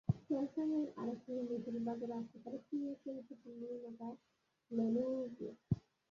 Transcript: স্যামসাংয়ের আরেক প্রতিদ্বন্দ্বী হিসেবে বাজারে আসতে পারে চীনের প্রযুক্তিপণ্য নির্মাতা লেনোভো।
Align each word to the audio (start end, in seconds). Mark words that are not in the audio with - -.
স্যামসাংয়ের 0.21 0.87
আরেক 0.97 1.17
প্রতিদ্বন্দ্বী 1.23 1.55
হিসেবে 1.57 1.79
বাজারে 1.87 2.13
আসতে 2.19 2.37
পারে 2.43 2.57
চীনের 2.67 2.95
প্রযুক্তিপণ্য 3.01 3.61
নির্মাতা 3.63 4.07
লেনোভো। 4.71 5.47